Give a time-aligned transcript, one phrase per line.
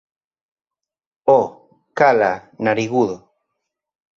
[1.35, 1.43] Oh,
[2.01, 2.31] cala,
[2.65, 3.17] narigudo.